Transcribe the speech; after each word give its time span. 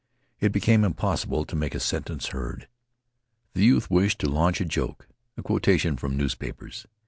It 0.39 0.51
became 0.51 0.83
impossible 0.83 1.45
to 1.45 1.55
make 1.55 1.75
a 1.75 1.79
sentence 1.79 2.29
heard. 2.29 2.67
The 3.53 3.63
youth 3.63 3.91
wished 3.91 4.17
to 4.21 4.29
launch 4.31 4.59
a 4.59 4.65
joke 4.65 5.07
a 5.37 5.43
quotation 5.43 5.95
from 5.95 6.17
newspapers. 6.17 6.87